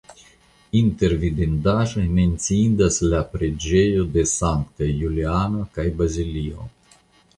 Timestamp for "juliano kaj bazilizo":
5.05-6.67